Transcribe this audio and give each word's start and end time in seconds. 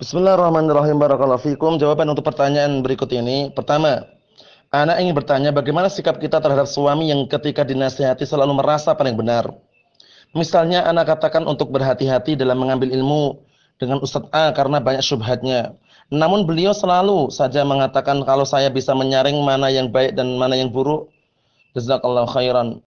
Bismillahirrahmanirrahim. 0.00 0.96
Barakallahu 0.96 1.44
fikum. 1.44 1.76
Jawaban 1.76 2.08
untuk 2.08 2.24
pertanyaan 2.24 2.80
berikut 2.80 3.12
ini. 3.12 3.52
Pertama, 3.52 4.08
anak 4.72 4.96
ingin 4.96 5.12
bertanya 5.12 5.52
bagaimana 5.52 5.92
sikap 5.92 6.16
kita 6.16 6.40
terhadap 6.40 6.64
suami 6.64 7.12
yang 7.12 7.28
ketika 7.28 7.68
dinasihati 7.68 8.24
selalu 8.24 8.64
merasa 8.64 8.96
paling 8.96 9.12
benar. 9.12 9.52
Misalnya 10.32 10.88
anak 10.88 11.12
katakan 11.12 11.44
untuk 11.44 11.68
berhati-hati 11.68 12.32
dalam 12.32 12.64
mengambil 12.64 12.88
ilmu 12.96 13.44
dengan 13.76 14.00
Ustadz 14.00 14.32
A 14.32 14.48
karena 14.56 14.80
banyak 14.80 15.04
syubhatnya. 15.04 15.76
Namun 16.08 16.48
beliau 16.48 16.72
selalu 16.72 17.28
saja 17.28 17.60
mengatakan 17.60 18.24
kalau 18.24 18.48
saya 18.48 18.72
bisa 18.72 18.96
menyaring 18.96 19.36
mana 19.44 19.68
yang 19.68 19.92
baik 19.92 20.16
dan 20.16 20.32
mana 20.40 20.56
yang 20.56 20.72
buruk. 20.72 21.12
Jazakallahu 21.76 22.24
khairan. 22.32 22.80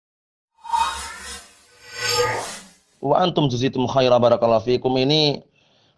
Wa 3.06 3.22
antum 3.22 3.46
juzitum 3.54 3.86
khaira 3.86 4.18
barakallahu 4.18 4.66
fikum 4.66 4.98
ini 4.98 5.53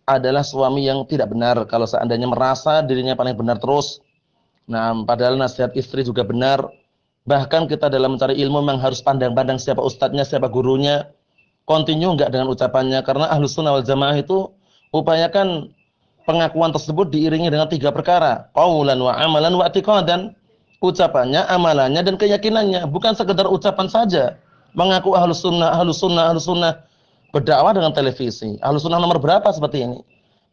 adalah 0.06 0.46
suami 0.46 0.86
yang 0.86 1.02
tidak 1.10 1.34
benar 1.34 1.66
kalau 1.66 1.90
seandainya 1.90 2.30
merasa 2.30 2.86
dirinya 2.86 3.18
paling 3.18 3.34
benar 3.34 3.58
terus. 3.58 4.00
Nah, 4.70 4.94
padahal 5.06 5.38
nasihat 5.38 5.74
istri 5.74 6.06
juga 6.06 6.22
benar. 6.22 6.66
Bahkan 7.26 7.66
kita 7.66 7.90
dalam 7.90 8.18
mencari 8.18 8.38
ilmu 8.38 8.62
memang 8.62 8.78
harus 8.78 9.02
pandang-pandang 9.02 9.58
siapa 9.58 9.82
ustadznya, 9.82 10.22
siapa 10.22 10.46
gurunya. 10.46 11.10
Continue 11.66 12.14
enggak 12.14 12.30
dengan 12.30 12.54
ucapannya 12.54 13.02
karena 13.02 13.26
ahlu 13.34 13.50
sunnah 13.50 13.74
wal 13.74 13.82
jamaah 13.82 14.22
itu 14.22 14.54
upayakan 14.94 15.74
pengakuan 16.30 16.70
tersebut 16.70 17.10
diiringi 17.10 17.50
dengan 17.50 17.66
tiga 17.66 17.90
perkara. 17.90 18.54
Qawlan 18.54 19.02
wa 19.02 19.18
amalan 19.18 19.58
wa 19.58 19.66
i'tiqadan. 19.66 20.38
Ucapannya, 20.86 21.50
amalannya 21.50 22.06
dan 22.06 22.14
keyakinannya, 22.14 22.86
bukan 22.94 23.18
sekedar 23.18 23.50
ucapan 23.50 23.90
saja. 23.90 24.38
Mengaku 24.78 25.18
ahlu 25.18 25.34
sunnah, 25.34 25.74
ahlu 25.74 25.90
sunnah, 25.90 26.30
ahlu 26.30 26.38
sunnah 26.38 26.86
berdakwah 27.36 27.76
dengan 27.76 27.92
televisi. 27.92 28.56
Ahlu 28.64 28.80
sunnah 28.80 29.04
nomor 29.04 29.20
berapa 29.20 29.52
seperti 29.52 29.84
ini? 29.84 30.00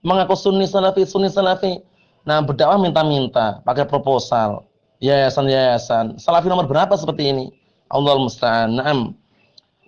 Mengaku 0.02 0.34
sunni 0.34 0.66
salafi, 0.66 1.06
sunni 1.06 1.30
salafi. 1.30 1.78
Nah, 2.26 2.42
berdakwah 2.42 2.74
minta-minta, 2.74 3.62
pakai 3.62 3.86
proposal, 3.86 4.66
yayasan-yayasan. 4.98 6.18
Salafi 6.18 6.50
nomor 6.50 6.66
berapa 6.66 6.90
seperti 6.98 7.30
ini? 7.30 7.46
Allah 7.86 8.18
musta'an. 8.18 8.82
Naam. 8.82 9.14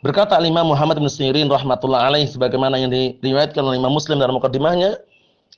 Berkata 0.06 0.38
Imam 0.38 0.70
Muhammad 0.70 1.00
bin 1.00 1.10
Sirin 1.10 1.48
rahmatullah 1.50 2.12
alaih 2.12 2.28
sebagaimana 2.28 2.76
yang 2.78 2.92
diriwayatkan 2.92 3.64
oleh 3.64 3.80
Imam 3.80 3.90
Muslim 3.90 4.20
dalam 4.20 4.36
mukadimahnya, 4.36 5.00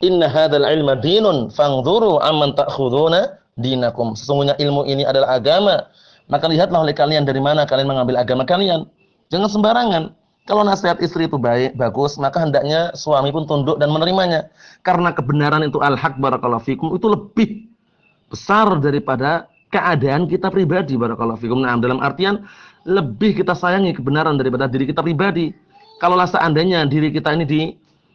"Inna 0.06 0.31
hadzal 0.31 0.62
ilma 0.62 0.95
dinun 0.95 1.50
fangdhuru 1.50 2.23
amman 2.23 2.55
ta'khuduna 2.55 3.43
dinakum." 3.59 4.15
Sesungguhnya 4.15 4.55
ilmu 4.62 4.87
ini 4.87 5.03
adalah 5.03 5.37
agama. 5.37 5.91
Maka 6.31 6.47
lihatlah 6.47 6.87
oleh 6.87 6.95
kalian 6.95 7.27
dari 7.27 7.43
mana 7.43 7.67
kalian 7.67 7.91
mengambil 7.91 8.23
agama 8.23 8.47
kalian. 8.47 8.87
Jangan 9.34 9.50
sembarangan. 9.50 10.15
Kalau 10.47 10.62
nasihat 10.62 11.02
istri 11.02 11.27
itu 11.27 11.34
baik, 11.34 11.75
bagus, 11.75 12.14
maka 12.22 12.39
hendaknya 12.39 12.94
suami 12.94 13.34
pun 13.34 13.50
tunduk 13.50 13.83
dan 13.83 13.91
menerimanya. 13.91 14.47
Karena 14.86 15.11
kebenaran 15.11 15.66
itu 15.66 15.83
al-haq 15.83 16.22
barakallahu 16.22 16.62
fikum 16.62 16.94
itu 16.94 17.11
lebih 17.11 17.66
besar 18.30 18.78
daripada 18.78 19.50
keadaan 19.75 20.30
kita 20.30 20.47
pribadi 20.55 20.94
barakallahu 20.94 21.42
fikum. 21.42 21.66
Nah, 21.66 21.75
dalam 21.83 21.98
artian 21.98 22.47
lebih 22.86 23.42
kita 23.42 23.58
sayangi 23.58 23.91
kebenaran 23.98 24.38
daripada 24.38 24.70
diri 24.70 24.86
kita 24.86 25.03
pribadi. 25.03 25.50
Kalau 25.98 26.14
seandainya 26.22 26.86
diri 26.86 27.10
kita 27.10 27.34
ini 27.34 27.44
di 27.44 27.60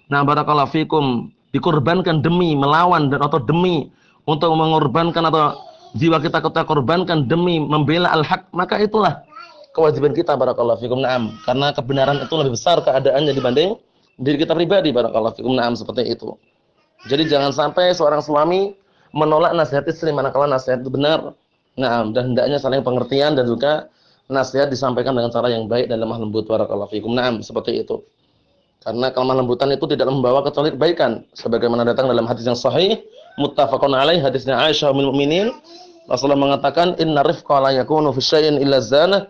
nah 0.08 0.24
barakallahu 0.24 0.72
fikum 0.72 1.28
dikorbankan 1.52 2.24
demi 2.24 2.56
melawan 2.56 3.12
dan 3.12 3.20
atau 3.28 3.44
demi 3.44 3.92
untuk 4.24 4.56
mengorbankan 4.56 5.28
atau 5.28 5.60
jiwa 6.00 6.24
kita 6.24 6.40
kita 6.40 6.64
korbankan 6.64 7.28
demi 7.28 7.60
membela 7.60 8.08
al-haq, 8.16 8.48
maka 8.56 8.80
itulah 8.80 9.20
kewajiban 9.76 10.12
kita 10.12 10.36
barakallahu 10.36 10.80
fikum. 10.80 11.00
Na'am. 11.04 11.36
Karena 11.44 11.72
kebenaran 11.72 12.22
itu 12.24 12.34
lebih 12.36 12.56
besar 12.56 12.80
keadaannya 12.84 13.34
dibanding 13.36 13.76
diri 14.22 14.38
kita 14.40 14.54
pribadi 14.56 14.92
barakallahu 14.92 15.36
fikum. 15.40 15.56
Na'am 15.56 15.76
seperti 15.76 16.12
itu. 16.12 16.36
Jadi 17.10 17.32
jangan 17.32 17.50
sampai 17.50 17.96
seorang 17.98 18.22
suami 18.22 18.78
menolak 19.12 19.52
nasihat 19.58 19.84
istri 19.90 20.14
manakala 20.14 20.48
nasihat 20.48 20.84
itu 20.84 20.92
benar. 20.94 21.34
Na'am 21.80 22.12
dan 22.12 22.36
hendaknya 22.36 22.60
saling 22.60 22.84
pengertian 22.84 23.34
dan 23.34 23.48
juga 23.48 23.88
nasihat 24.32 24.68
disampaikan 24.72 25.16
dengan 25.16 25.32
cara 25.32 25.52
yang 25.52 25.68
baik 25.68 25.88
dan 25.92 26.04
lemah 26.04 26.20
lembut 26.20 26.46
barakallahu 26.46 26.92
fikum. 26.92 27.16
Na'am 27.16 27.40
seperti 27.42 27.82
itu. 27.82 28.04
Karena 28.82 29.14
kelemah 29.14 29.46
lembutan 29.46 29.70
itu 29.70 29.86
tidak 29.86 30.10
membawa 30.10 30.42
kecuali 30.42 30.74
kebaikan 30.74 31.22
sebagaimana 31.38 31.86
datang 31.86 32.10
dalam 32.10 32.26
hadis 32.26 32.50
yang 32.50 32.58
sahih 32.58 32.98
muttafaqun 33.38 33.94
alaih 33.94 34.18
hadisnya 34.18 34.58
Aisyah 34.58 34.90
ummul 34.90 35.14
mukminin. 35.14 35.54
Rasulullah 36.10 36.58
mengatakan 36.58 36.98
inna 36.98 37.22
rifqa 37.22 37.62
la 37.62 37.78
yakunu 37.78 38.10
fi 38.10 38.22
illa 38.42 38.82
zanah 38.82 39.30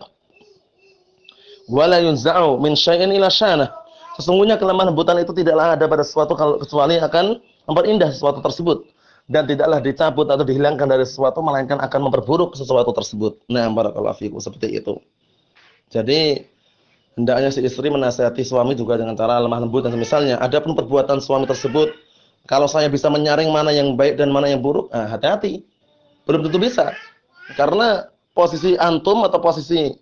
wala 1.72 1.96
yunza'u 2.04 2.60
min 2.60 2.76
syai'in 2.76 3.08
ila 3.16 3.32
syanah. 3.32 3.72
Sesungguhnya 4.20 4.60
kelemahan 4.60 4.92
lembutan 4.92 5.16
itu 5.24 5.32
tidaklah 5.32 5.72
ada 5.72 5.88
pada 5.88 6.04
sesuatu 6.04 6.36
kalau 6.36 6.60
kecuali 6.60 7.00
akan 7.00 7.40
memperindah 7.64 8.12
sesuatu 8.12 8.44
tersebut 8.44 8.84
dan 9.32 9.48
tidaklah 9.48 9.80
dicabut 9.80 10.28
atau 10.28 10.44
dihilangkan 10.44 10.84
dari 10.84 11.08
sesuatu 11.08 11.40
melainkan 11.40 11.80
akan 11.80 12.12
memperburuk 12.12 12.52
sesuatu 12.52 12.92
tersebut. 12.92 13.40
Nah, 13.48 13.72
barakallahu 13.72 14.20
fikum 14.20 14.36
seperti 14.36 14.84
itu. 14.84 15.00
Jadi 15.88 16.44
hendaknya 17.16 17.48
si 17.48 17.64
istri 17.64 17.88
menasihati 17.88 18.44
suami 18.44 18.76
juga 18.76 19.00
dengan 19.00 19.16
cara 19.16 19.40
lemah 19.40 19.64
lembut 19.64 19.88
dan 19.88 19.96
misalnya 19.96 20.36
adapun 20.44 20.76
perbuatan 20.76 21.24
suami 21.24 21.48
tersebut 21.48 21.88
kalau 22.50 22.66
saya 22.66 22.90
bisa 22.90 23.06
menyaring 23.06 23.48
mana 23.48 23.70
yang 23.70 23.94
baik 23.94 24.18
dan 24.18 24.28
mana 24.28 24.50
yang 24.50 24.60
buruk, 24.60 24.90
hati 24.90 25.08
hati-hati. 25.14 25.52
Belum 26.26 26.42
tentu 26.42 26.58
bisa. 26.58 26.90
Karena 27.54 28.06
posisi 28.34 28.74
antum 28.78 29.22
atau 29.22 29.38
posisi 29.38 29.94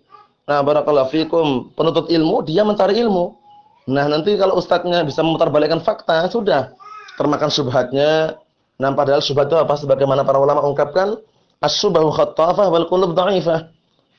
Nah, 0.51 0.59
barakallahu 0.59 1.07
fikum, 1.07 1.71
penuntut 1.79 2.11
ilmu 2.11 2.43
dia 2.43 2.67
mencari 2.67 2.99
ilmu. 2.99 3.39
Nah, 3.87 4.11
nanti 4.11 4.35
kalau 4.35 4.59
ustadznya 4.59 4.99
bisa 5.07 5.23
memutarbalikkan 5.23 5.79
fakta, 5.79 6.27
sudah 6.27 6.75
termakan 7.15 7.47
syubhatnya. 7.47 8.35
Nah, 8.75 8.91
padahal 8.91 9.23
syubhat 9.23 9.47
itu 9.47 9.55
apa? 9.55 9.79
Sebagaimana 9.79 10.27
para 10.27 10.43
ulama 10.43 10.59
ungkapkan, 10.67 11.15
as-subhahu 11.63 12.11
khattafah 12.11 12.67
wal 12.67 12.83
qulub 12.91 13.15
dha'ifah. 13.15 13.71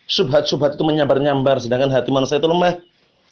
Syubhat-syubhat 0.09 0.81
itu 0.81 0.83
menyambar-nyambar 0.89 1.61
sedangkan 1.61 1.93
hati 1.93 2.09
manusia 2.09 2.41
itu 2.41 2.49
lemah. 2.49 2.81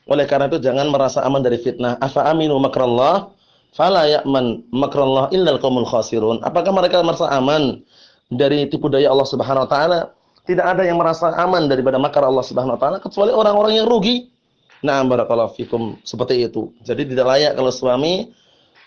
Oleh 0.05 0.29
karena 0.29 0.53
itu 0.53 0.61
jangan 0.61 0.93
merasa 0.93 1.25
aman 1.25 1.41
dari 1.41 1.57
fitnah. 1.57 1.97
Afa 2.05 2.29
aminu 2.29 2.61
makrallah 2.61 3.33
fala 3.73 4.05
ya'man 4.13 4.61
makrallah 4.77 5.33
illal 5.33 5.57
qaumul 5.57 5.89
khasirun. 5.89 6.45
Apakah 6.45 6.69
mereka 6.77 7.01
merasa 7.01 7.33
aman 7.33 7.81
dari 8.29 8.69
tipu 8.69 8.93
daya 8.93 9.09
Allah 9.09 9.25
Subhanahu 9.25 9.65
wa 9.65 9.71
taala? 9.73 10.01
Tidak 10.49 10.65
ada 10.65 10.83
yang 10.83 10.97
merasa 10.97 11.31
aman 11.37 11.69
daripada 11.69 12.01
makar 12.01 12.25
Allah 12.25 12.43
Subhanahu 12.43 12.77
wa 12.77 12.81
taala 12.81 12.99
kecuali 12.99 13.31
orang-orang 13.31 13.81
yang 13.81 13.87
rugi. 13.87 14.33
Nah, 14.81 15.05
barakallahu 15.05 15.53
fikum 15.55 16.01
seperti 16.03 16.49
itu. 16.49 16.73
Jadi 16.85 17.13
tidak 17.13 17.27
layak 17.29 17.53
kalau 17.57 17.73
suami 17.73 18.33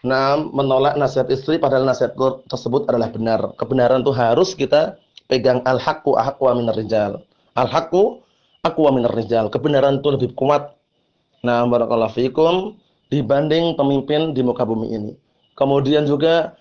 nah 0.03 0.35
menolak 0.35 0.99
nasihat 0.99 1.31
istri 1.31 1.55
padahal 1.55 1.87
nasihat 1.87 2.17
tersebut 2.51 2.89
adalah 2.91 3.07
benar. 3.13 3.55
Kebenaran 3.55 4.03
itu 4.03 4.11
harus 4.11 4.51
kita 4.57 4.99
pegang 5.31 5.63
al-haqqu 5.63 6.17
ahqqu 6.17 6.43
minar 6.57 6.75
rijal. 6.75 7.23
Al-haqqu 7.53 8.23
aqwa 8.63 8.89
minar 8.95 9.13
rijal. 9.13 9.51
Kebenaran 9.51 9.99
itu 9.99 10.09
lebih 10.09 10.31
kuat. 10.39 10.73
Nah, 11.43 11.67
barakallahu 11.67 12.15
fikum 12.15 12.79
dibanding 13.11 13.75
pemimpin 13.75 14.31
di 14.31 14.41
muka 14.41 14.63
bumi 14.63 14.87
ini. 14.89 15.11
Kemudian 15.53 16.07
juga 16.07 16.55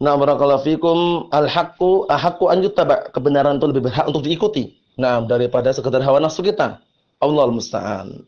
Nah, 0.00 0.16
barakallahu 0.16 0.64
fikum 0.64 0.98
al-haqqu 1.28 2.08
ahaqqu 2.08 2.48
an 2.48 2.64
yuttaba. 2.64 3.12
Kebenaran 3.12 3.60
itu 3.60 3.66
lebih 3.68 3.92
berhak 3.92 4.08
untuk 4.08 4.24
diikuti. 4.24 4.72
Nah, 4.96 5.20
daripada 5.20 5.76
sekedar 5.76 6.00
hawa 6.00 6.24
nafsu 6.24 6.40
kita. 6.40 6.80
Allahul 7.20 7.60
musta'an. 7.60 8.24